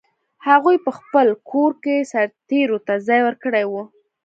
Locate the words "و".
3.67-3.73